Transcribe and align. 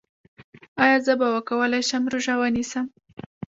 ایا 0.83 0.97
زه 1.05 1.13
به 1.19 1.27
وکولی 1.35 1.81
شم 1.89 2.03
روژه 2.13 2.33
ونیسم؟ 2.39 2.85